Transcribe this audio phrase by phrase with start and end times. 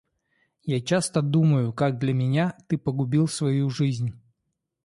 [0.77, 4.19] Я часто думаю, как для меня ты погубил свою жизнь.